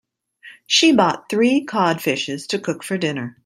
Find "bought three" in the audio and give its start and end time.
0.93-1.63